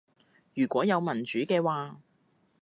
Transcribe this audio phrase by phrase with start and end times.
[0.55, 2.01] 如果有民主嘅話